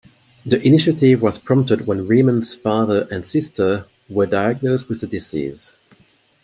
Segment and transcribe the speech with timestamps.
[0.47, 5.73] The initiative was prompted when Rehman's father and sister were diagnosed with the disease.